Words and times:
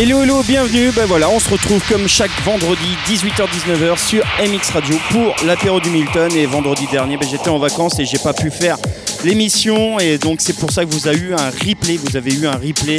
Hello 0.00 0.22
hello, 0.22 0.44
bienvenue. 0.44 0.92
Ben 0.92 1.06
voilà, 1.06 1.28
on 1.28 1.40
se 1.40 1.50
retrouve 1.50 1.82
comme 1.88 2.06
chaque 2.06 2.30
vendredi 2.44 2.96
18h-19h 3.08 3.98
sur 3.98 4.24
MX 4.38 4.70
Radio 4.70 4.96
pour 5.10 5.34
l'apéro 5.44 5.80
du 5.80 5.90
Milton. 5.90 6.30
Et 6.36 6.46
vendredi 6.46 6.86
dernier, 6.92 7.16
ben, 7.16 7.26
j'étais 7.28 7.48
en 7.48 7.58
vacances 7.58 7.98
et 7.98 8.04
j'ai 8.04 8.18
pas 8.18 8.32
pu 8.32 8.52
faire 8.52 8.76
l'émission. 9.24 9.98
Et 9.98 10.16
donc 10.18 10.40
c'est 10.40 10.56
pour 10.56 10.70
ça 10.70 10.84
que 10.84 10.90
vous 10.90 11.08
avez 11.08 11.18
eu 11.18 11.34
un 11.34 11.50
replay. 11.50 11.96
Vous 11.96 12.16
avez 12.16 12.32
eu 12.32 12.46
un 12.46 12.52
replay 12.52 12.98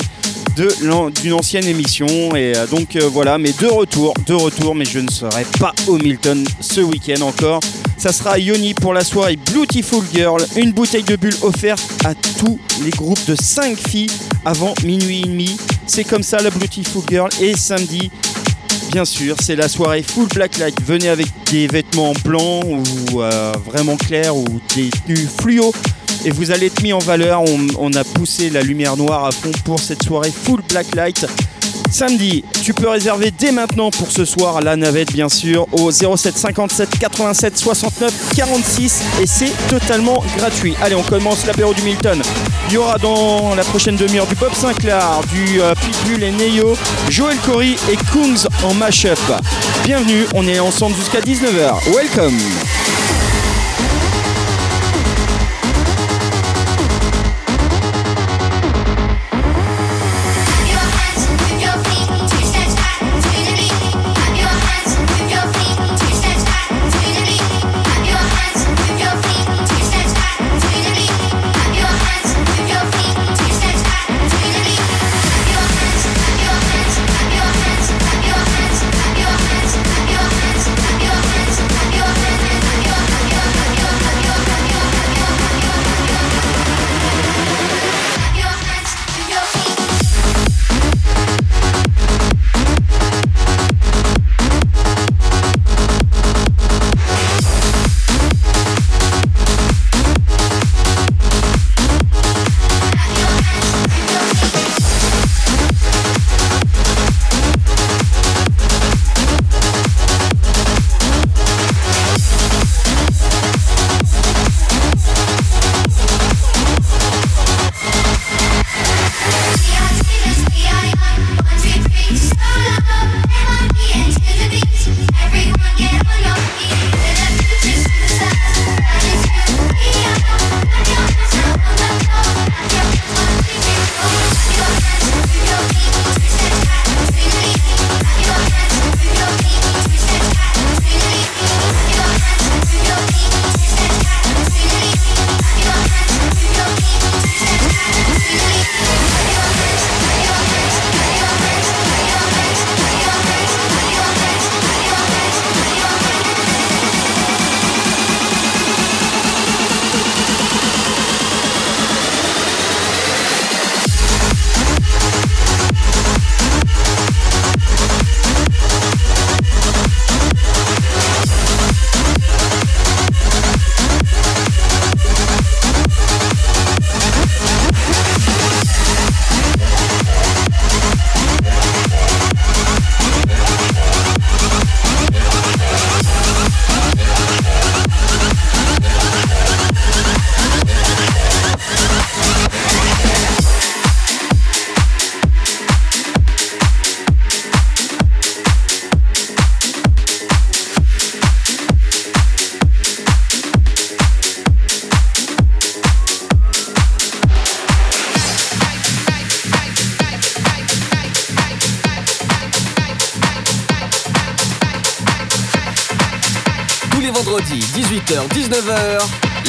d'une 0.55 1.33
ancienne 1.33 1.65
émission. 1.65 2.07
Et 2.35 2.53
euh, 2.55 2.67
donc 2.67 2.95
euh, 2.95 3.09
voilà, 3.11 3.37
mais 3.37 3.51
de 3.51 3.67
retour, 3.67 4.13
de 4.25 4.33
retour, 4.33 4.75
mais 4.75 4.85
je 4.85 4.99
ne 4.99 5.09
serai 5.09 5.45
pas 5.59 5.73
au 5.87 5.97
Milton 5.97 6.45
ce 6.59 6.81
week-end 6.81 7.21
encore. 7.21 7.59
Ça 7.97 8.13
sera 8.13 8.39
Yoni 8.39 8.73
pour 8.73 8.93
la 8.93 9.03
soirée 9.03 9.37
Beautiful 9.53 10.03
Girl, 10.13 10.45
une 10.55 10.71
bouteille 10.71 11.03
de 11.03 11.15
bulle 11.15 11.35
offerte 11.41 11.83
à 12.05 12.13
tous 12.15 12.59
les 12.83 12.91
groupes 12.91 13.25
de 13.27 13.35
5 13.35 13.77
filles 13.77 14.11
avant 14.45 14.73
minuit 14.83 15.19
et 15.19 15.27
demi. 15.27 15.57
C'est 15.85 16.03
comme 16.03 16.23
ça 16.23 16.41
la 16.41 16.49
Beautiful 16.49 17.03
Girl. 17.09 17.29
Et 17.41 17.55
samedi, 17.57 18.09
bien 18.91 19.05
sûr, 19.05 19.35
c'est 19.41 19.55
la 19.55 19.67
soirée 19.67 20.03
full 20.03 20.27
black 20.27 20.57
light. 20.57 20.75
Venez 20.85 21.09
avec 21.09 21.27
des 21.51 21.67
vêtements 21.67 22.13
blancs 22.23 22.63
ou 22.65 23.21
euh, 23.21 23.51
vraiment 23.65 23.97
clairs 23.97 24.35
ou 24.35 24.45
des 24.75 24.89
tenues 25.05 25.27
fluo 25.39 25.73
et 26.25 26.31
vous 26.31 26.51
allez 26.51 26.67
être 26.67 26.81
mis 26.81 26.93
en 26.93 26.99
valeur. 26.99 27.43
On, 27.79 27.93
a 27.93 28.03
poussé 28.03 28.49
la 28.49 28.61
lumière 28.61 28.97
noire 28.97 29.25
à 29.25 29.31
fond 29.31 29.51
pour 29.63 29.79
cette 29.79 30.03
soirée 30.03 30.31
full 30.31 30.61
black 30.69 30.95
light. 30.95 31.25
Samedi, 31.91 32.43
tu 32.63 32.73
peux 32.73 32.87
réserver 32.87 33.31
dès 33.31 33.51
maintenant 33.51 33.89
pour 33.89 34.11
ce 34.11 34.23
soir 34.23 34.61
la 34.61 34.75
navette 34.75 35.11
bien 35.11 35.27
sûr 35.27 35.67
au 35.71 35.91
07 35.91 36.37
57 36.37 36.99
87 36.99 37.57
69 37.57 38.13
46 38.35 39.01
et 39.21 39.25
c'est 39.25 39.51
totalement 39.69 40.23
gratuit. 40.37 40.75
Allez, 40.81 40.95
on 40.95 41.03
commence 41.03 41.45
l'apéro 41.47 41.73
du 41.73 41.81
Milton. 41.81 42.21
Il 42.67 42.73
y 42.75 42.77
aura 42.77 42.97
dans 42.99 43.55
la 43.55 43.63
prochaine 43.63 43.95
demi-heure 43.95 44.27
du 44.27 44.35
Bob 44.35 44.53
Sinclair, 44.53 45.21
du 45.33 45.61
euh, 45.61 45.73
Pitbull 45.73 46.23
et 46.23 46.31
Neo, 46.31 46.77
Joel 47.09 47.37
Corey 47.37 47.75
et 47.91 47.95
Kungs 48.13 48.47
en 48.63 48.75
mashup. 48.75 49.17
Bienvenue, 49.83 50.25
on 50.35 50.47
est 50.47 50.59
ensemble 50.59 50.95
jusqu'à 50.95 51.21
19h. 51.21 51.91
Welcome. 51.95 52.37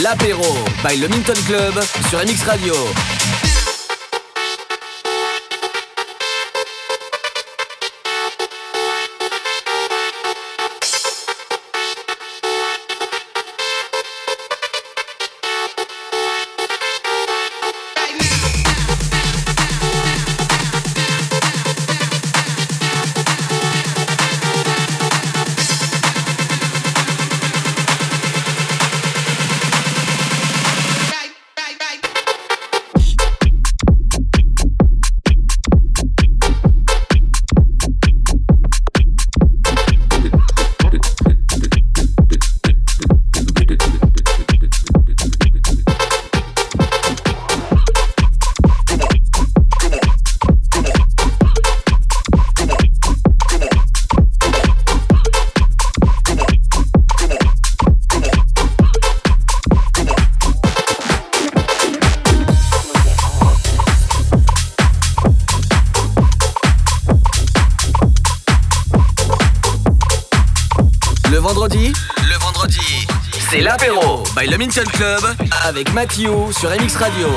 L'apéro 0.02 0.58
by 0.84 0.96
le 0.96 1.08
Minton 1.08 1.32
Club 1.46 1.80
sur 2.08 2.18
MX 2.18 2.44
Radio. 2.44 2.74
By 74.40 74.46
Le 74.46 74.56
Minton 74.56 74.84
Club 74.92 75.20
avec 75.64 75.92
Mathieu 75.92 76.30
sur 76.52 76.70
MX 76.70 76.96
Radio. 76.96 77.28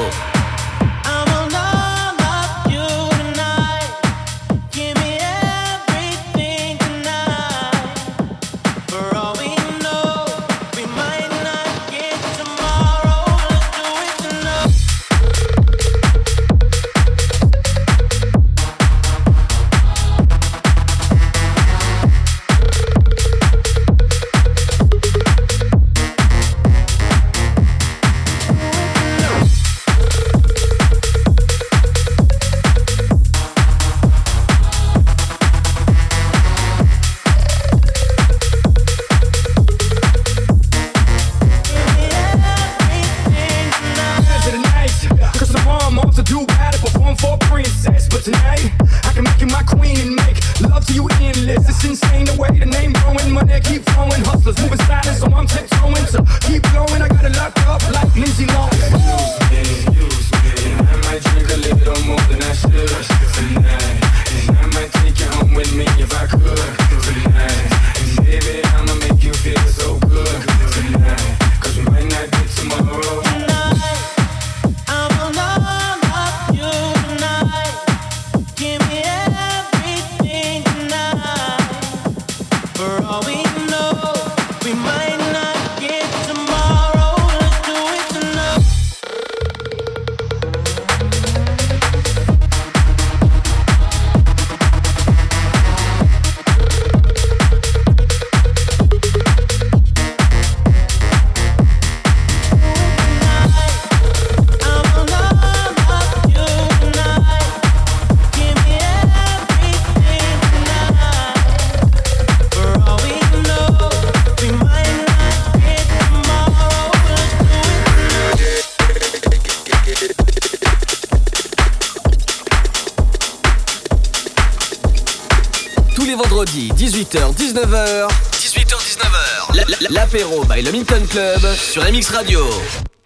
L'apéro 129.89 130.43
by 130.43 130.61
le 130.61 130.71
Minton 130.71 131.01
Club 131.09 131.39
sur 131.55 131.81
MX 131.81 132.09
Radio. 132.09 132.45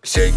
Shake. 0.03 0.33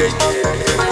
DJ. 0.00 0.89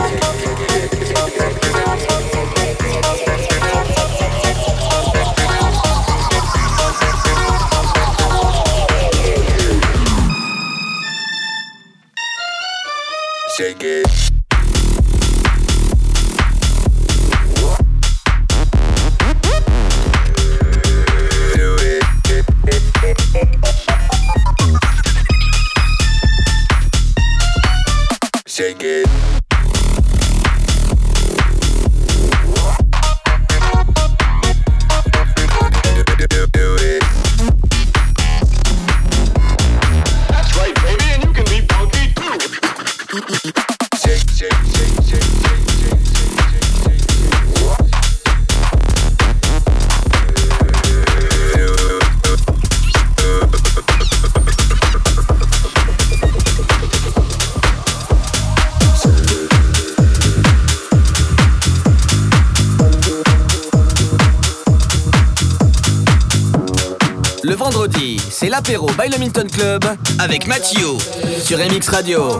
Milton 69.28 69.50
Club 69.50 69.84
avec 70.20 70.46
Mathieu 70.46 70.96
sur 71.38 71.58
MX 71.58 71.90
Radio. 71.90 72.38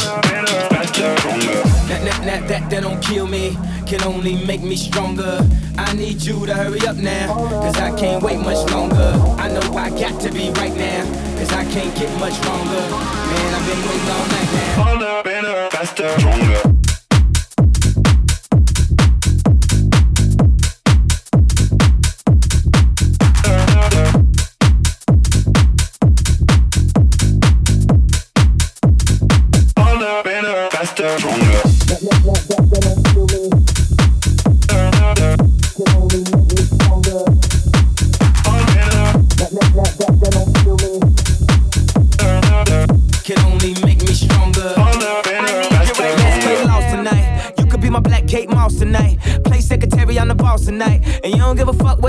That, 2.48 2.70
don't 2.70 2.98
kill 3.02 3.26
me, 3.26 3.58
can 3.86 4.02
only 4.06 4.42
make 4.46 4.62
me 4.62 4.74
stronger. 4.74 5.38
I 5.76 5.92
need 5.94 6.22
you 6.22 6.46
to 6.46 6.54
hurry 6.54 6.80
up 6.88 6.96
now, 6.96 7.34
cause 7.60 7.76
I 7.76 7.90
can't 7.94 8.22
wait 8.22 8.38
much 8.38 8.70
longer. 8.72 9.12
I 9.36 9.48
know 9.48 9.76
I 9.76 9.90
got 9.90 10.18
to 10.22 10.32
be 10.32 10.50
right 10.52 10.74
now, 10.74 11.04
cause 11.36 11.52
I 11.52 11.64
can't 11.64 11.94
get 11.94 12.10
much 12.18 12.42
longer. 12.46 12.80
Man, 12.80 13.54
I've 13.54 13.66
been 13.68 13.82
waiting 13.86 14.08
all 14.08 14.26
night 14.32 14.48
now. 14.54 14.82
Harder, 14.82 15.22
better, 15.22 15.68
faster, 15.70 16.18
stronger. 16.18 16.67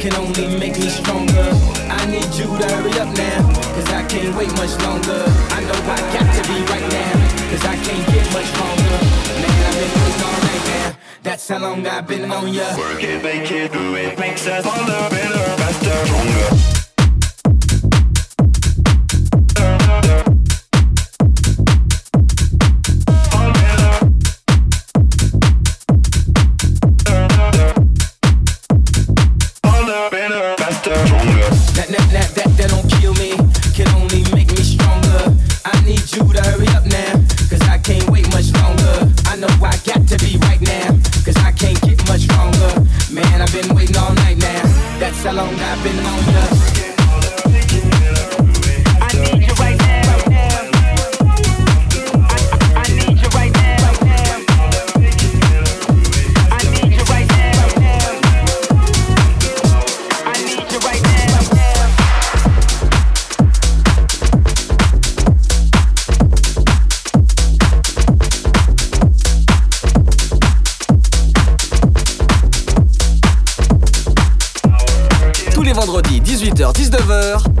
can 0.00 0.14
only 0.14 0.46
make 0.58 0.78
me 0.78 0.88
stronger. 0.88 1.50
I 1.92 2.06
need 2.06 2.32
you 2.32 2.46
to 2.46 2.66
hurry 2.72 2.92
up 2.98 3.14
now, 3.14 3.52
cause 3.74 3.90
I 3.92 4.02
can't 4.08 4.34
wait 4.34 4.50
much 4.56 4.72
longer. 4.80 5.22
I 5.52 5.60
know 5.60 5.80
I 5.92 6.00
got 6.16 6.28
to 6.36 6.42
be 6.48 6.58
right 6.72 6.88
now, 6.88 7.12
cause 7.50 7.64
I 7.66 7.76
can't 7.76 8.06
get 8.08 8.24
much 8.32 8.50
longer. 8.60 8.96
Man, 9.42 9.60
I've 9.68 9.76
been 9.76 9.92
waiting 10.00 10.22
all 10.24 10.40
night 10.48 10.64
now. 10.72 10.96
That's 11.22 11.46
how 11.48 11.58
long 11.58 11.86
I've 11.86 12.06
been 12.06 12.30
on 12.32 12.48
ya. 12.48 12.78
Work 12.78 13.02
it, 13.04 13.22
make 13.22 13.50
it, 13.52 13.72
do 13.72 13.94
it, 13.96 14.18
makes 14.18 14.46
us 14.46 14.64
harder, 14.64 15.14
better, 15.14 15.44
faster, 15.60 16.06
stronger. 16.06 16.59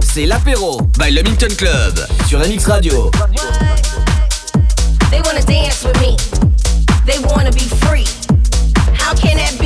C'est 0.00 0.26
l'apéro 0.26 0.80
by 0.98 1.10
le 1.10 1.22
Milton 1.22 1.54
Club 1.54 2.06
sur 2.28 2.38
MX 2.38 2.66
Radio. 2.66 3.10
They 5.10 5.20
wanna 5.24 5.42
dance 5.42 5.84
with 5.84 6.00
me. 6.00 6.16
They 7.06 7.18
wanna 7.34 7.50
be 7.50 7.68
free. 7.86 8.06
How 8.98 9.14
can 9.14 9.36
that 9.36 9.58
be? 9.58 9.59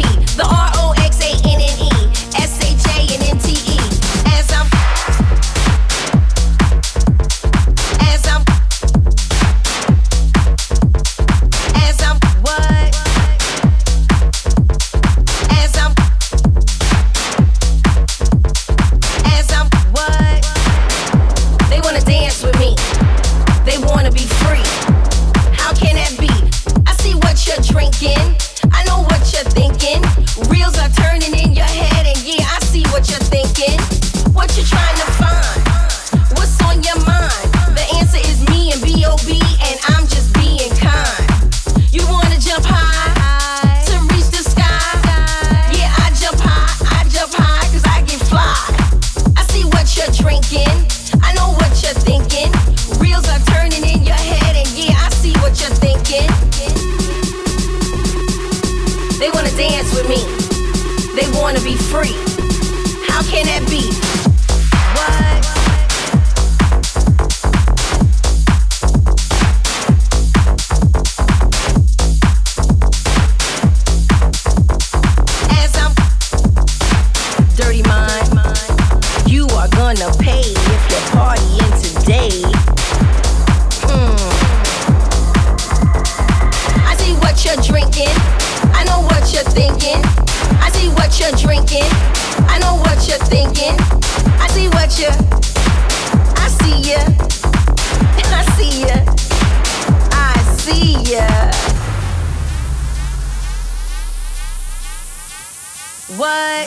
What? 106.35 106.67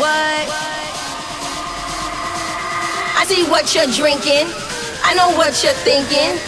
What? 0.00 0.46
I 3.16 3.24
see 3.26 3.44
what 3.50 3.74
you're 3.74 3.92
drinking. 3.92 4.48
I 5.04 5.12
know 5.12 5.28
what 5.36 5.62
you're 5.62 5.76
thinking. 5.84 6.40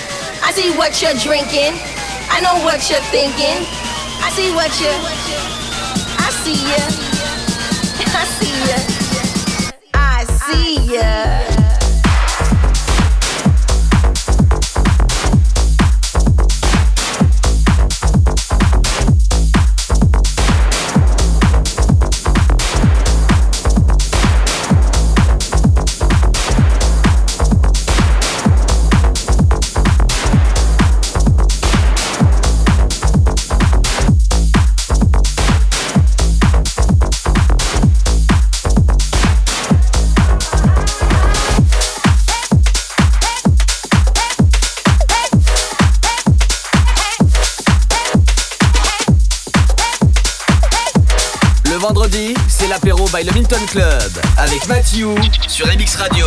I 0.42 0.52
see 0.52 0.70
what 0.78 1.02
you're 1.02 1.12
drinking. 1.20 1.76
I 2.30 2.40
know 2.40 2.64
what 2.64 2.88
you're 2.88 3.06
thinking. 3.12 3.60
I 4.24 4.30
see 4.32 4.54
what 4.54 4.72
you. 4.80 4.92
I 6.16 6.30
see 6.40 6.56
ya. 6.64 6.80
I 8.20 8.24
see 8.24 8.56
ya. 8.70 8.78
I 9.92 10.24
see 10.24 10.94
ya. 10.94 11.45
Milton 53.48 53.66
Club 53.68 54.12
avec 54.38 54.66
Mathieu 54.66 55.14
sur 55.46 55.68
MX 55.68 55.94
Radio. 55.96 56.26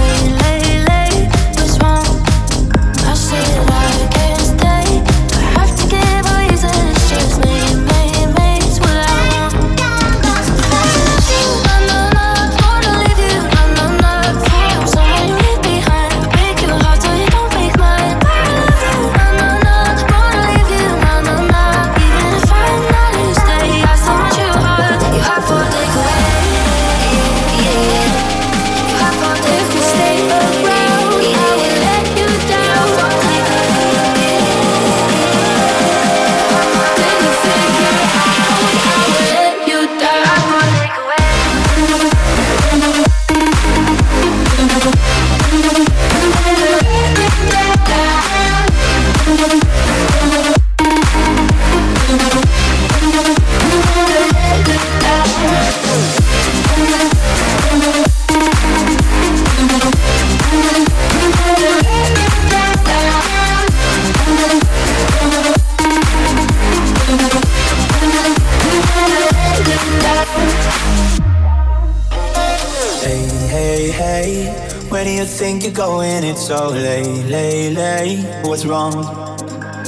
think 75.61 75.77
you're 75.77 75.85
going, 75.85 76.23
it's 76.23 76.47
so 76.47 76.69
late, 76.69 77.25
late, 77.25 77.75
late. 77.75 78.45
What's 78.45 78.65
wrong? 78.65 78.95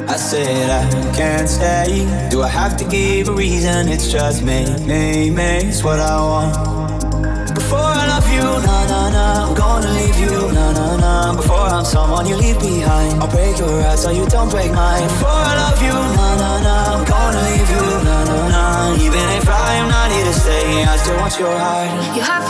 I 0.08 0.18
said 0.18 0.70
I 0.70 1.16
can't 1.16 1.50
stay. 1.50 2.06
Do 2.30 2.44
I 2.44 2.48
have 2.48 2.78
to 2.78 2.86
give 2.86 3.30
a 3.30 3.34
reason? 3.34 3.88
It's 3.88 4.12
just 4.12 4.44
me, 4.44 4.66
me, 4.86 5.32
me. 5.32 5.70
It's 5.70 5.84
what 5.84 6.00
I 6.00 6.18
want. 6.22 7.56
Before 7.56 7.80
I 7.80 8.06
love 8.08 8.28
you, 8.32 8.44
na 8.68 8.78
na 8.92 9.10
na, 9.10 9.48
I'm 9.48 9.56
gonna 9.56 9.92
leave 9.94 10.20
you, 10.20 10.52
na 10.52 10.74
na 10.74 10.98
na. 10.98 11.36
Before 11.36 11.68
I'm 11.78 11.86
someone 11.86 12.28
you 12.28 12.36
leave 12.36 12.60
behind, 12.60 13.22
I'll 13.22 13.32
break 13.32 13.58
your 13.58 13.82
heart 13.82 13.98
so 13.98 14.12
you 14.12 14.26
don't 14.28 14.50
break 14.50 14.72
mine. 14.72 15.04
Before 15.04 15.42
I 15.52 15.56
love 15.64 15.82
you, 15.82 15.98
na 16.18 16.30
na 16.42 16.52
na, 16.68 16.76
I'm 16.94 17.06
gonna 17.06 17.42
leave 17.50 17.70
you, 17.76 17.86
na 18.08 18.18
na 18.30 18.40
na. 18.56 18.64
Even 19.06 19.26
if 19.40 19.50
I 19.50 19.74
am 19.82 19.88
not 19.90 20.12
here 20.12 20.26
to 20.26 20.34
stay, 20.34 20.84
I 20.84 20.98
still 20.98 21.18
want 21.18 21.40
your 21.40 21.58
heart. 21.58 22.16
You 22.16 22.22
have 22.22 22.44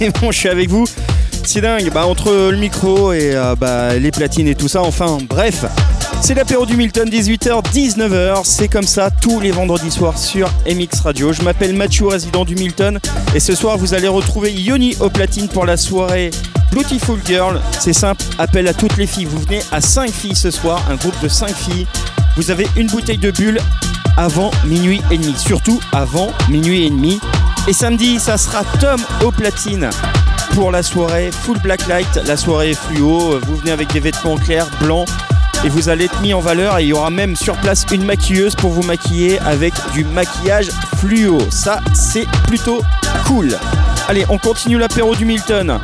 c'est 0.00 0.18
bon, 0.18 0.32
je 0.32 0.38
suis 0.38 0.48
avec 0.48 0.70
vous. 0.70 0.86
C'est 1.44 1.60
dingue, 1.60 1.90
bah, 1.92 2.06
entre 2.06 2.50
le 2.50 2.56
micro 2.56 3.12
et 3.12 3.34
euh, 3.34 3.54
bah, 3.54 3.98
les 3.98 4.10
platines 4.10 4.48
et 4.48 4.54
tout 4.54 4.68
ça, 4.68 4.80
enfin 4.82 5.18
bref. 5.28 5.66
C'est 6.22 6.32
l'apéro 6.32 6.64
du 6.64 6.76
Milton, 6.76 7.08
18h, 7.08 7.62
19h. 7.70 8.40
C'est 8.44 8.68
comme 8.68 8.86
ça 8.86 9.10
tous 9.10 9.40
les 9.40 9.50
vendredis 9.50 9.90
soirs 9.90 10.16
sur 10.16 10.48
MX 10.66 11.00
Radio. 11.04 11.32
Je 11.34 11.42
m'appelle 11.42 11.74
Mathieu, 11.74 12.06
résident 12.06 12.46
du 12.46 12.54
Milton. 12.54 12.98
Et 13.34 13.40
ce 13.40 13.54
soir, 13.54 13.76
vous 13.76 13.92
allez 13.92 14.08
retrouver 14.08 14.52
Yoni 14.52 14.96
au 15.00 15.10
platine 15.10 15.48
pour 15.48 15.66
la 15.66 15.76
soirée 15.76 16.30
Beautiful 16.72 17.18
Girl. 17.26 17.60
C'est 17.78 17.92
simple, 17.92 18.22
appel 18.38 18.68
à 18.68 18.74
toutes 18.74 18.96
les 18.96 19.06
filles. 19.06 19.26
Vous 19.26 19.40
venez 19.40 19.60
à 19.70 19.82
5 19.82 20.10
filles 20.10 20.36
ce 20.36 20.50
soir, 20.50 20.82
un 20.90 20.96
groupe 20.96 21.20
de 21.22 21.28
5 21.28 21.54
filles. 21.54 21.86
Vous 22.36 22.50
avez 22.50 22.66
une 22.76 22.86
bouteille 22.86 23.18
de 23.18 23.30
bulle 23.30 23.60
avant 24.16 24.50
minuit 24.64 25.02
et 25.10 25.18
demi. 25.18 25.34
Surtout 25.36 25.78
avant 25.92 26.30
minuit 26.48 26.86
et 26.86 26.90
demi. 26.90 27.20
Et 27.68 27.72
samedi, 27.72 28.18
ça 28.18 28.36
sera 28.38 28.64
Tom 28.80 29.00
au 29.24 29.30
platine 29.30 29.90
pour 30.54 30.72
la 30.72 30.82
soirée 30.82 31.30
Full 31.30 31.58
Black 31.58 31.86
Light, 31.86 32.20
la 32.26 32.36
soirée 32.36 32.74
fluo. 32.74 33.38
Vous 33.40 33.56
venez 33.56 33.70
avec 33.70 33.92
des 33.92 34.00
vêtements 34.00 34.36
clairs, 34.36 34.66
blancs, 34.80 35.08
et 35.64 35.68
vous 35.68 35.88
allez 35.88 36.06
être 36.06 36.20
mis 36.20 36.34
en 36.34 36.40
valeur. 36.40 36.78
Et 36.78 36.84
il 36.84 36.88
y 36.88 36.92
aura 36.92 37.10
même 37.10 37.36
sur 37.36 37.56
place 37.56 37.84
une 37.92 38.04
maquilleuse 38.04 38.54
pour 38.54 38.72
vous 38.72 38.82
maquiller 38.82 39.38
avec 39.40 39.74
du 39.92 40.04
maquillage 40.04 40.70
fluo. 40.96 41.38
Ça, 41.50 41.80
c'est 41.92 42.26
plutôt 42.46 42.82
cool. 43.26 43.56
Allez, 44.08 44.24
on 44.28 44.38
continue 44.38 44.78
l'apéro 44.78 45.14
du 45.14 45.24
Milton. 45.24 45.78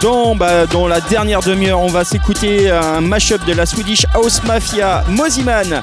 Dans, 0.00 0.34
bah, 0.34 0.66
dans 0.66 0.86
la 0.88 1.00
dernière 1.00 1.40
demi-heure, 1.40 1.80
on 1.80 1.88
va 1.88 2.04
s'écouter 2.04 2.70
un 2.70 3.00
mashup 3.00 3.44
de 3.46 3.52
la 3.52 3.66
Swedish 3.66 4.06
House 4.14 4.42
Mafia, 4.44 5.04
Moziman, 5.08 5.82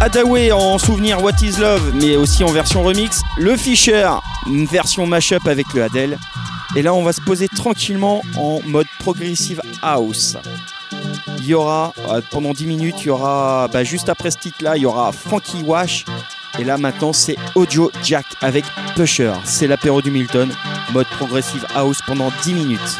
Adaway 0.00 0.52
en 0.52 0.78
souvenir 0.78 1.22
What 1.22 1.42
is 1.42 1.58
Love, 1.58 1.92
mais 1.94 2.16
aussi 2.16 2.44
en 2.44 2.52
version 2.52 2.82
remix, 2.82 3.22
le 3.38 3.56
Fisher, 3.56 4.10
une 4.46 4.66
version 4.66 5.06
mashup 5.06 5.46
avec 5.46 5.72
le 5.74 5.82
Adele. 5.82 6.18
Et 6.74 6.82
là, 6.82 6.94
on 6.94 7.02
va 7.02 7.12
se 7.12 7.20
poser 7.20 7.48
tranquillement 7.48 8.22
en 8.36 8.60
mode 8.64 8.86
progressive 8.98 9.60
house. 9.82 10.36
Il 11.38 11.46
y 11.46 11.54
aura, 11.54 11.92
euh, 12.08 12.20
pendant 12.30 12.52
10 12.52 12.66
minutes, 12.66 12.96
il 13.02 13.06
y 13.06 13.10
aura, 13.10 13.68
bah, 13.68 13.84
juste 13.84 14.08
après 14.08 14.30
ce 14.30 14.38
titre-là, 14.38 14.76
il 14.76 14.82
y 14.82 14.86
aura 14.86 15.12
Frankie 15.12 15.62
Wash. 15.62 16.04
Et 16.58 16.64
là, 16.64 16.78
maintenant, 16.78 17.12
c'est 17.12 17.36
Audio 17.54 17.90
Jack 18.02 18.26
avec 18.40 18.64
Pusher. 18.94 19.32
C'est 19.44 19.66
l'apéro 19.66 20.02
du 20.02 20.10
Milton, 20.10 20.50
mode 20.92 21.06
progressive 21.06 21.66
house 21.74 22.00
pendant 22.06 22.30
10 22.42 22.54
minutes. 22.54 22.98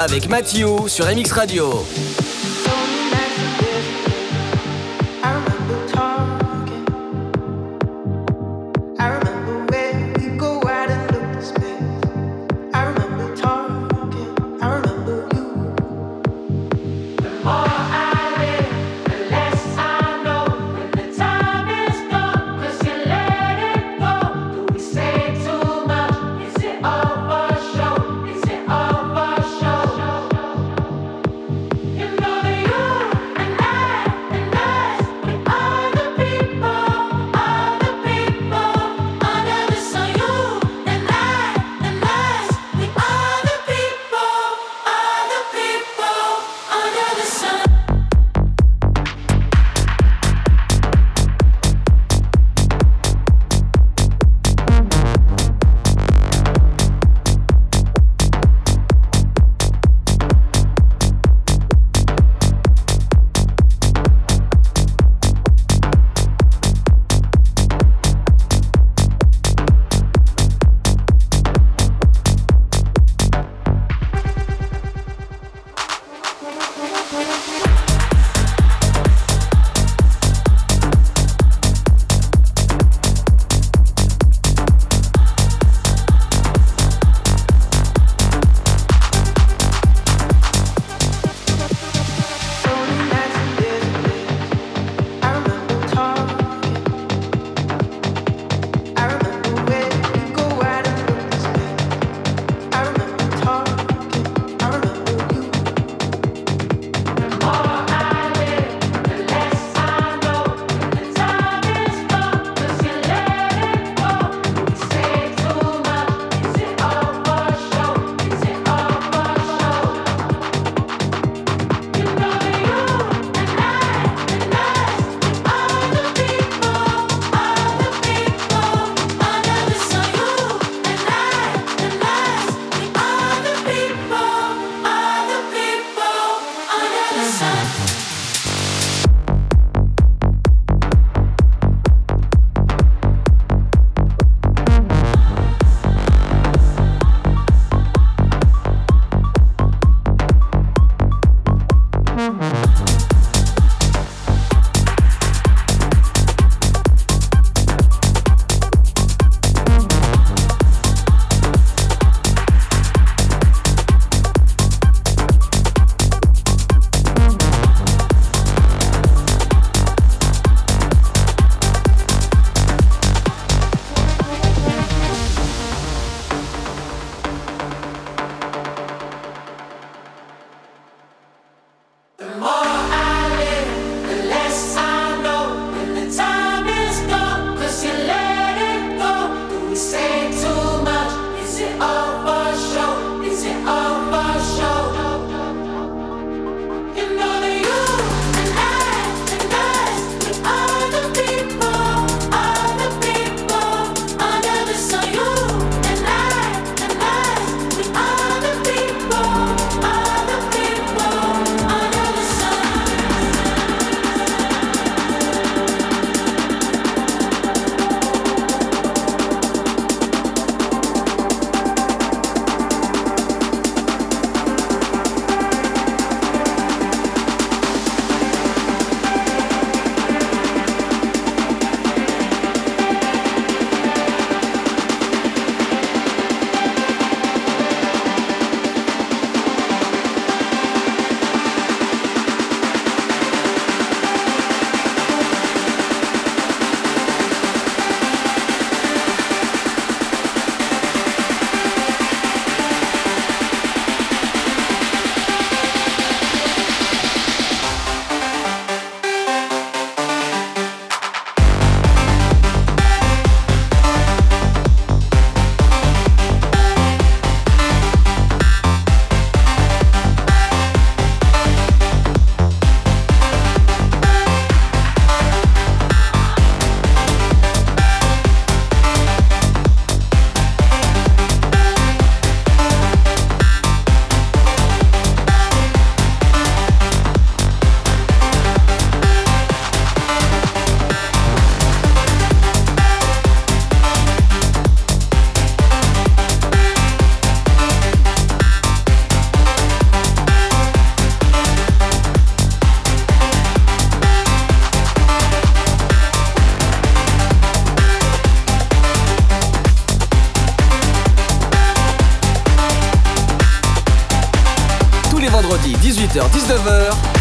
Avec 0.00 0.30
Mathieu 0.30 0.66
sur 0.86 1.04
MX 1.06 1.32
Radio. 1.32 1.84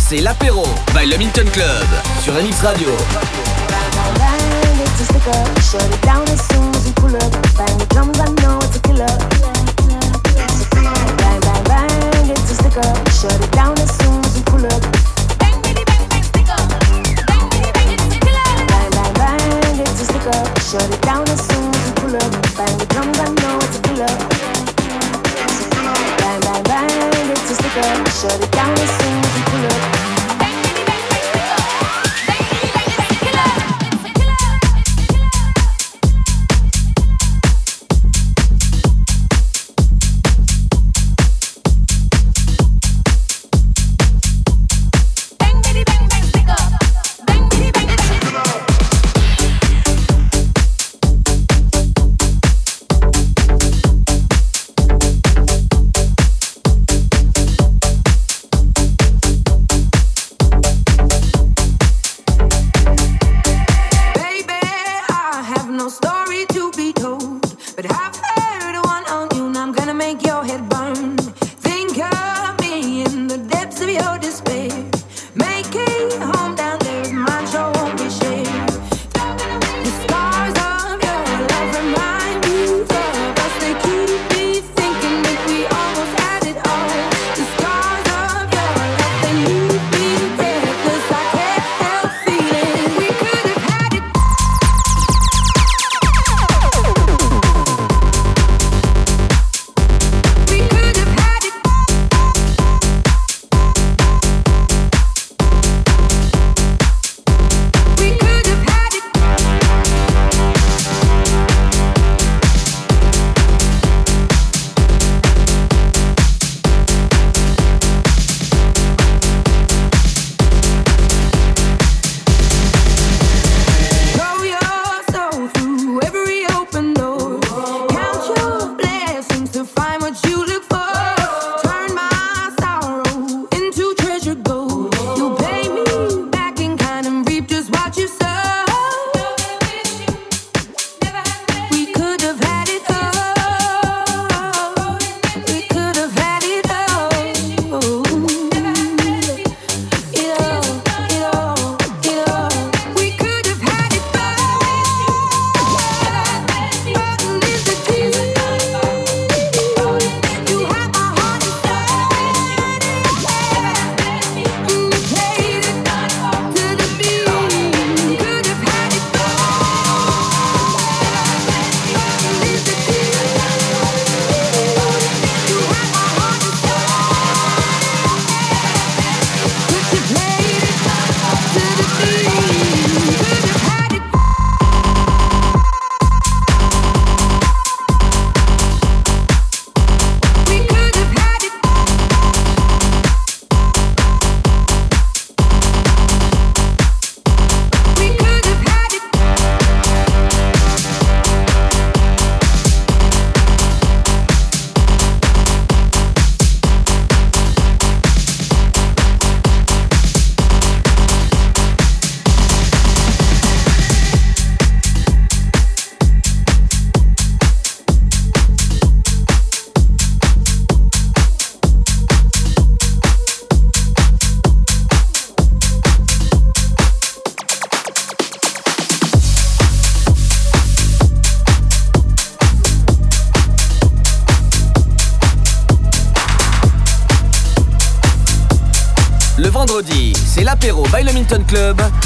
c'est 0.07 0.21
l'apéro 0.21 0.63
by 0.93 1.09
le 1.09 1.17
Milton 1.17 1.49
Club 1.49 1.87
sur 2.21 2.33
MX 2.33 2.61
Radio. 2.61 2.89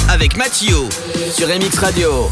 Avec 0.08 0.36
Mathieu 0.36 0.76
sur 1.32 1.48
MX 1.48 1.78
Radio. 1.80 2.30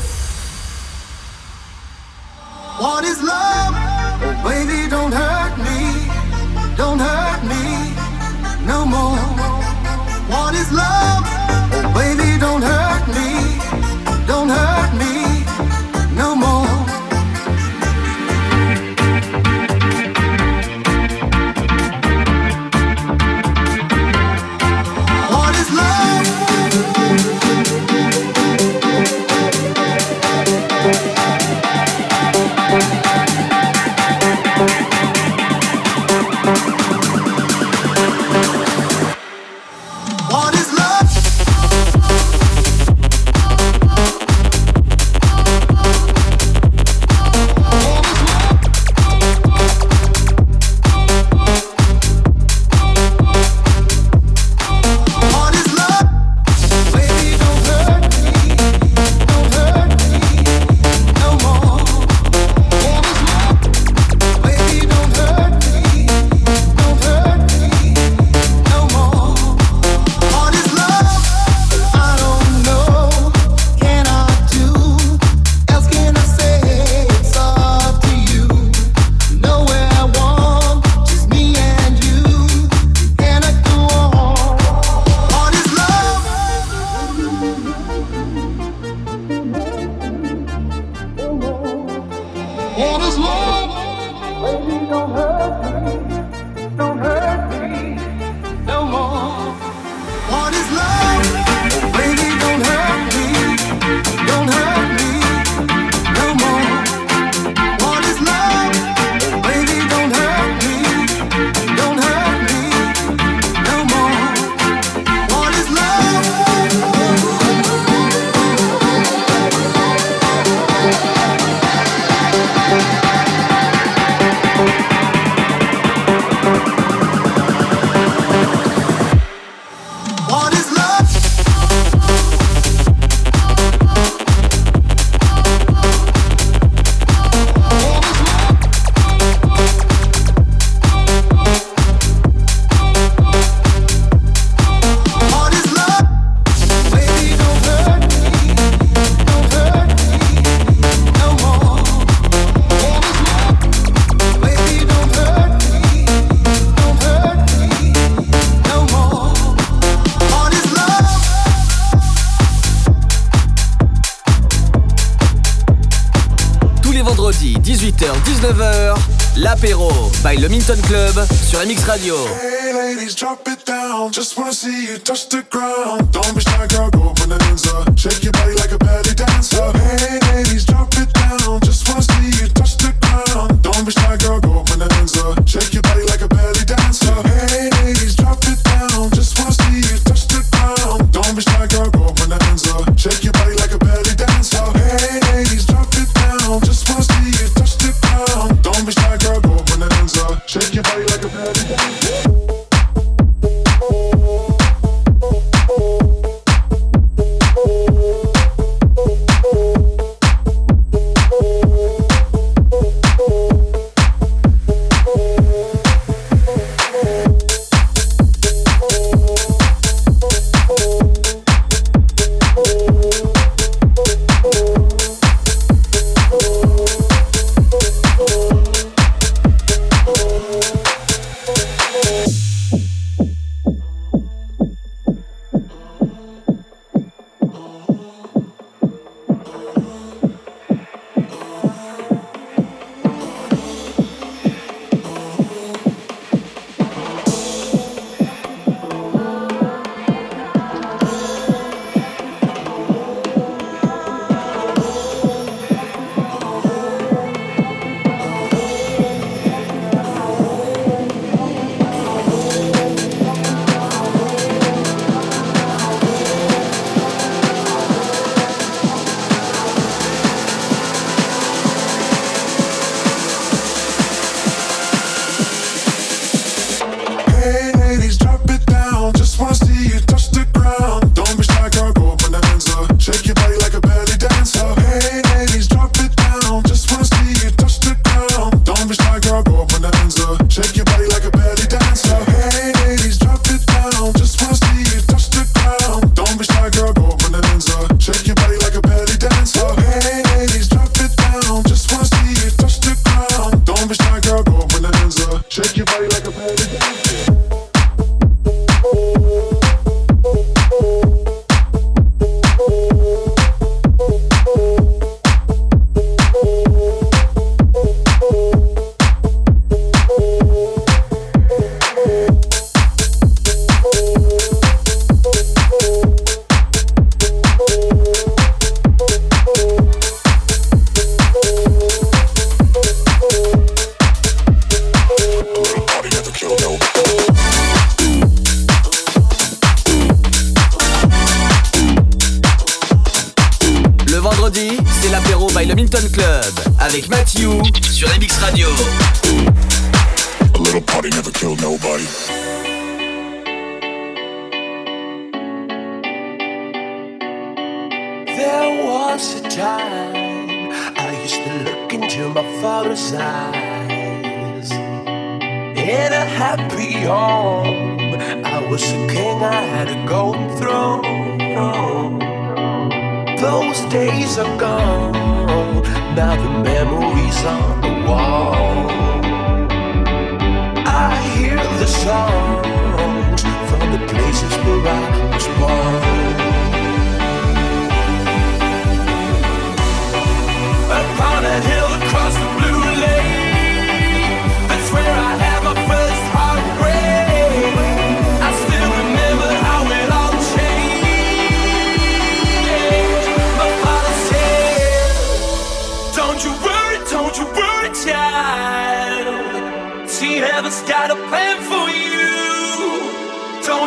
Sur 171.43 171.61
MX 171.61 171.84
Radio. 171.86 172.14
Hey 172.41 172.72
ladies, 172.72 173.14
drop 173.14 173.49
it 173.49 173.66
down. 173.66 174.12
Just 174.12 174.36
wanna 174.36 174.53
see 174.53 174.86
you 174.86 174.99
touch 174.99 175.28
the 175.28 175.43
ground. 175.51 176.07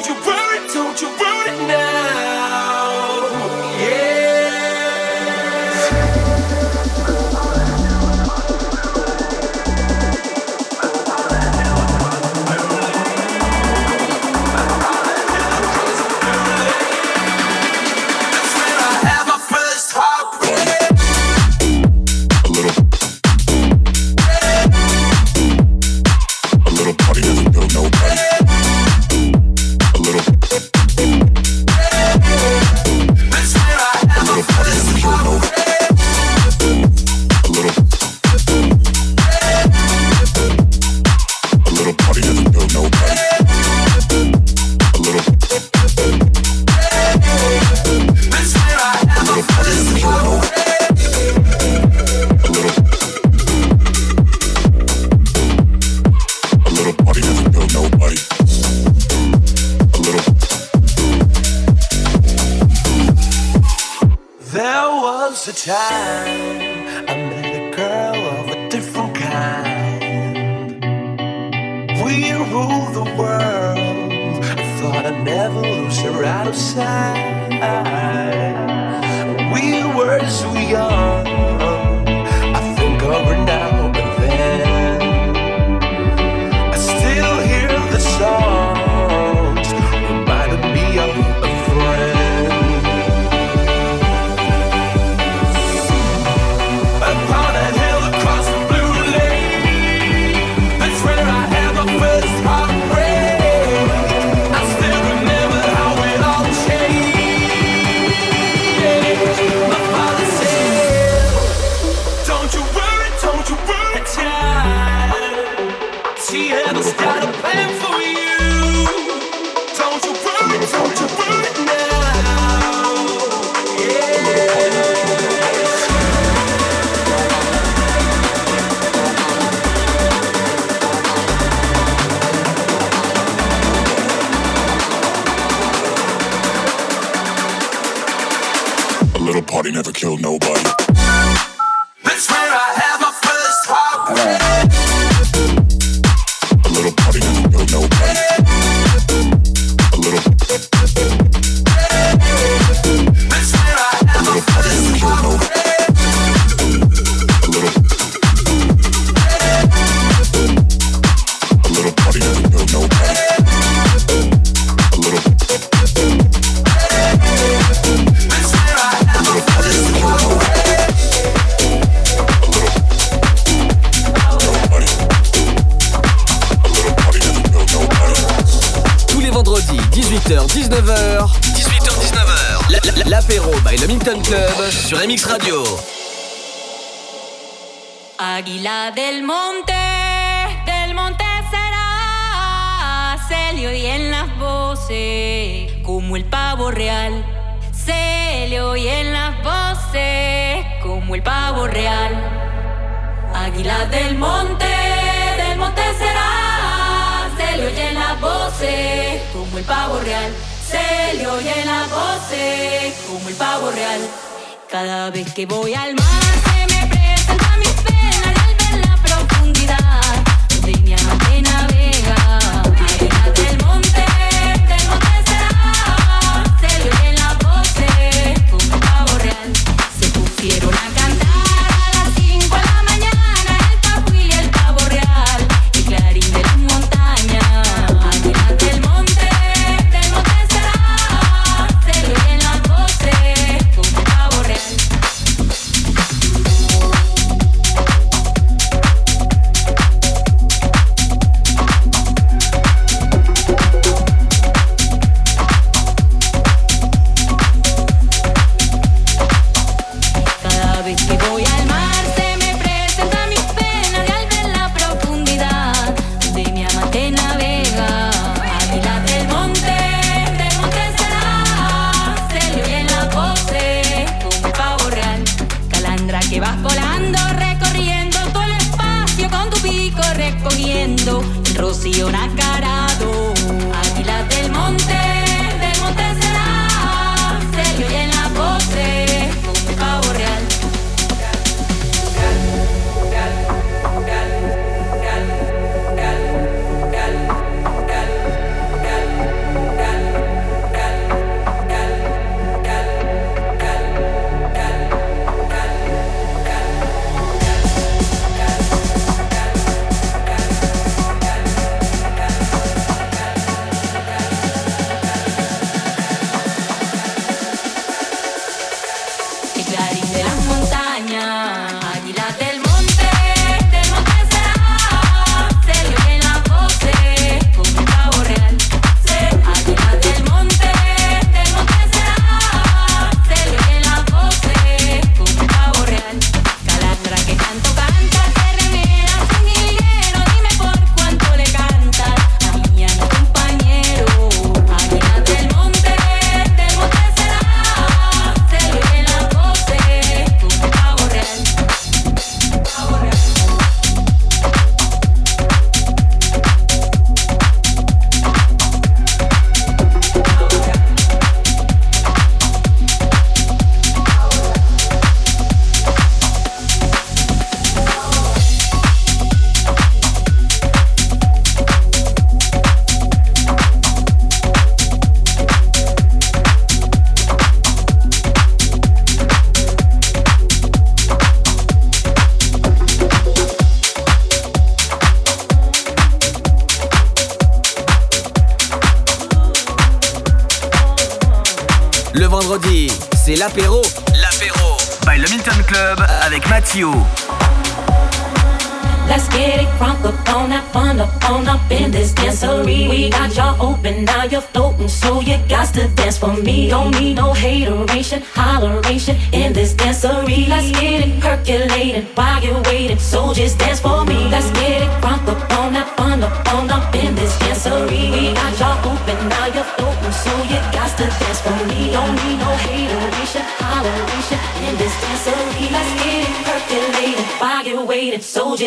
Don't 0.02 0.18
you 0.18 0.26
worry, 0.26 0.68
don't 0.74 1.00
you 1.00 1.10
worry 1.10 1.68
now. 1.68 2.21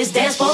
this 0.05 0.13
dance 0.13 0.37
floor. 0.37 0.54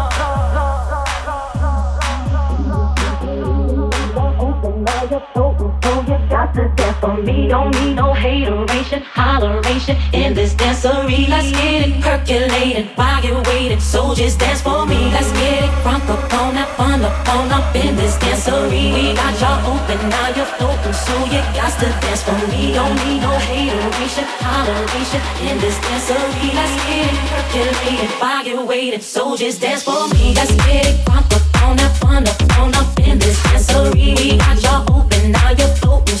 For 7.01 7.17
me. 7.17 7.47
Don't 7.47 7.71
need 7.81 7.95
no 7.95 8.13
hateration, 8.13 9.01
holleration 9.01 9.97
in 10.13 10.35
this 10.35 10.53
dancery. 10.53 11.27
Let's 11.27 11.49
get 11.51 11.87
it 11.87 11.99
percolated 11.99 12.89
while 12.95 13.25
you're 13.25 13.41
waiting. 13.41 13.79
So 13.79 14.13
just 14.13 14.37
dance 14.37 14.61
for 14.61 14.85
me. 14.85 15.09
Let's 15.09 15.31
get 15.31 15.63
it 15.63 15.71
crunk 15.81 16.07
up 16.07 16.31
on 16.31 16.55
up, 16.57 16.69
fun 16.77 17.01
up, 17.01 17.27
on 17.29 17.51
up 17.51 17.75
in 17.75 17.95
this 17.95 18.17
dancery. 18.17 18.93
We 18.93 19.15
got 19.15 19.33
y'all 19.41 19.73
open, 19.73 19.97
now 20.09 20.27
you're 20.35 20.45
floating, 20.45 20.93
so 20.93 21.17
you 21.25 21.41
got 21.57 21.73
to 21.79 21.89
dance 22.05 22.21
for 22.21 22.37
me. 22.53 22.73
Don't 22.73 22.93
need 23.03 23.21
no 23.21 23.33
hateration, 23.33 24.25
holleration 24.45 25.21
in 25.49 25.57
this 25.57 25.77
dancery. 25.81 26.53
Let's 26.53 26.75
get 26.85 27.09
it 27.09 27.17
percolated 27.33 28.11
while 28.21 28.45
you're 28.45 28.63
waiting. 28.63 29.01
So 29.01 29.35
just 29.35 29.59
dance 29.59 29.81
for 29.81 30.07
me. 30.09 30.35
Let's 30.35 30.53
get 30.69 30.85
it 30.85 31.05
crunk 31.07 31.33
up 31.33 31.63
on 31.63 31.79
up, 31.79 31.97
fun 31.97 32.27
up, 32.27 32.59
on 32.59 32.75
up 32.75 32.99
in 32.99 33.17
this 33.17 33.39
dancery. 33.41 34.15
We 34.19 34.37
got 34.37 34.61
y'all 34.61 34.85
open, 34.95 35.31
now 35.31 35.49
you're 35.49 35.75
floating. 35.81 36.20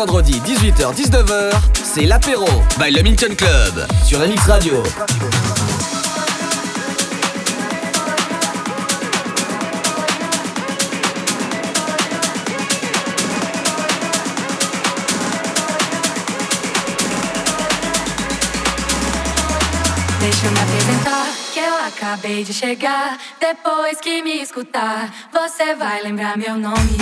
vendredi 0.00 0.40
18h-19h, 0.46 1.52
c'est 1.74 2.06
l'apéro 2.06 2.46
by 2.78 2.90
le 2.90 3.02
Minton 3.02 3.34
Club 3.36 3.86
sur 4.02 4.18
MX 4.18 4.46
Radio. 4.46 4.82
Deixa 20.18 20.46
eu 20.46 20.50
me 20.50 20.60
apresentar, 20.60 21.26
que 21.52 21.60
eu 21.60 21.74
acabei 21.86 22.42
de 22.42 22.54
chegar. 22.54 23.18
Depois 23.38 24.00
que 24.00 24.22
me 24.22 24.40
escutar, 24.40 25.10
você 25.30 25.74
vai 25.74 26.02
lembrar 26.02 26.38
meu 26.38 26.56
nome. 26.56 26.96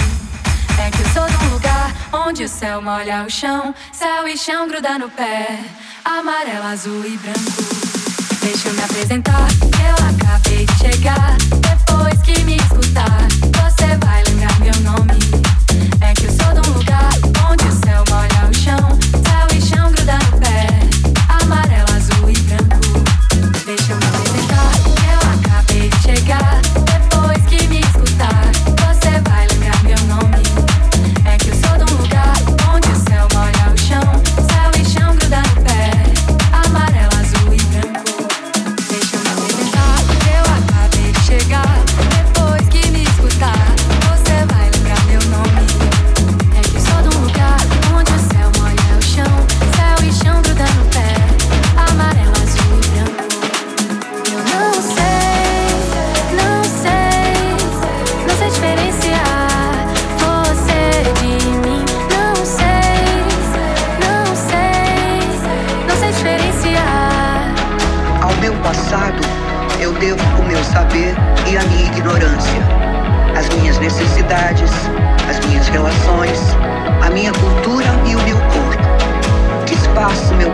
É 0.84 0.90
que 0.90 1.00
eu 1.00 1.08
sou 1.12 1.26
do 1.26 1.47
Onde 2.12 2.44
o 2.44 2.48
céu 2.48 2.80
molha 2.80 3.24
o 3.26 3.30
chão, 3.30 3.74
céu 3.92 4.26
e 4.26 4.36
chão 4.36 4.66
gruda 4.66 4.98
no 4.98 5.10
pé, 5.10 5.58
amarelo, 6.04 6.64
azul 6.64 7.04
e 7.04 7.16
branco. 7.18 7.38
Deixa 8.40 8.68
eu 8.68 8.74
me 8.74 8.82
apresentar, 8.82 9.46
eu 9.86 9.94
acabei 10.06 10.64
de 10.64 10.78
chegar. 10.78 11.36
Depois 11.36 12.22
que 12.22 12.42
me 12.44 12.56
escutar, 12.56 13.28
você 13.62 13.96
vai 13.98 14.24
lembrar 14.24 14.58
meu 14.60 14.80
nome. 14.80 15.57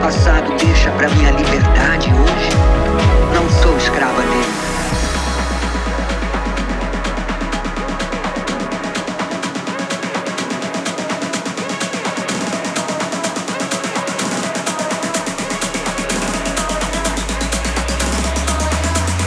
passado 0.04 0.54
deixa 0.58 0.90
para 0.90 1.08
minha 1.08 1.30
liberdade 1.30 2.10
hoje, 2.12 2.50
não 3.32 3.48
sou 3.62 3.74
escrava 3.78 4.20
dele. 4.20 4.44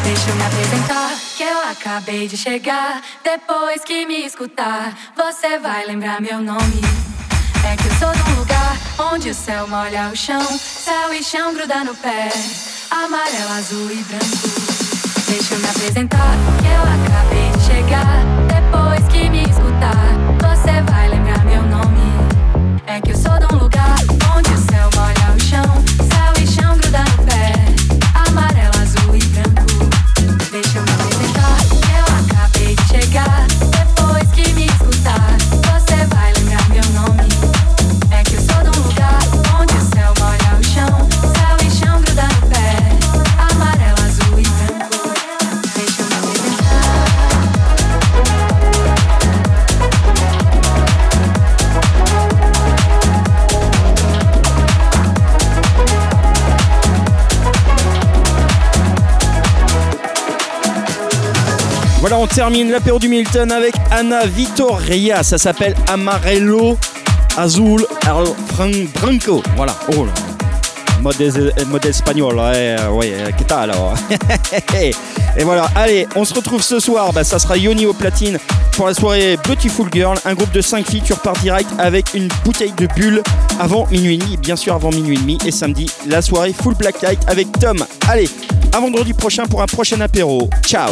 Deixa 0.03 0.29
eu 0.29 0.35
me 0.35 0.43
apresentar, 0.43 1.15
que 1.35 1.43
eu 1.43 1.59
acabei 1.71 2.27
de 2.27 2.37
chegar. 2.37 3.01
Depois 3.23 3.83
que 3.83 4.05
me 4.05 4.23
escutar, 4.23 4.95
você 5.15 5.57
vai 5.57 5.87
lembrar 5.87 6.21
meu 6.21 6.39
nome 6.39 6.96
onde 8.99 9.29
o 9.29 9.33
céu 9.33 9.67
molha 9.67 10.09
o 10.11 10.15
chão, 10.15 10.41
céu 10.59 11.13
e 11.13 11.23
chão 11.23 11.53
gruda 11.53 11.83
no 11.83 11.95
pé, 11.95 12.29
amarelo, 12.89 13.51
azul 13.57 13.91
e 13.91 14.03
branco. 14.03 14.67
Deixa 15.27 15.53
eu 15.53 15.59
me 15.59 15.67
apresentar, 15.67 16.35
que 16.59 16.67
eu 16.67 16.81
acabei 16.81 17.51
de 17.51 17.65
chegar. 17.65 18.36
Termine 62.27 62.71
l'apéro 62.71 62.99
du 62.99 63.07
Milton 63.09 63.51
avec 63.51 63.73
Anna 63.91 64.25
Vitoria. 64.25 65.23
Ça 65.23 65.37
s'appelle 65.37 65.75
Amarello 65.87 66.77
Azul 67.37 67.85
al 68.05 68.25
Branco. 68.93 69.41
Voilà. 69.55 69.75
Oh 69.95 70.05
là. 70.05 70.11
Mode, 71.01 71.21
es- 71.21 71.65
mode 71.65 71.85
espagnol. 71.85 72.35
Ouais, 72.37 72.75
ouais, 72.91 73.13
que 73.37 73.43
tal 73.43 73.69
alors 73.69 73.93
Et 75.37 75.43
voilà, 75.43 75.69
allez, 75.75 76.07
on 76.15 76.25
se 76.25 76.33
retrouve 76.33 76.63
ce 76.63 76.79
soir. 76.79 77.13
Bah, 77.13 77.23
ça 77.23 77.37
sera 77.37 77.55
Yoni 77.55 77.85
au 77.85 77.93
platine 77.93 78.39
pour 78.71 78.87
la 78.87 78.93
soirée 78.95 79.37
Beautiful 79.45 79.87
Girl. 79.93 80.17
Un 80.25 80.33
groupe 80.33 80.51
de 80.51 80.61
5 80.61 80.85
filles. 80.89 81.03
Tu 81.05 81.13
repars 81.13 81.37
direct 81.37 81.69
avec 81.77 82.13
une 82.15 82.27
bouteille 82.43 82.73
de 82.77 82.87
bulle 82.95 83.21
avant 83.59 83.87
minuit 83.91 84.15
et 84.15 84.17
demi. 84.17 84.37
Bien 84.37 84.55
sûr, 84.55 84.73
avant 84.73 84.89
minuit 84.89 85.17
et 85.17 85.19
demi. 85.19 85.37
Et 85.45 85.51
samedi, 85.51 85.85
la 86.07 86.21
soirée 86.23 86.53
Full 86.59 86.73
Black 86.73 87.01
Light 87.03 87.19
avec 87.27 87.47
Tom. 87.59 87.77
Allez, 88.09 88.27
à 88.75 88.79
vendredi 88.79 89.13
prochain 89.13 89.45
pour 89.45 89.61
un 89.61 89.67
prochain 89.67 90.01
apéro. 90.01 90.49
Ciao 90.65 90.89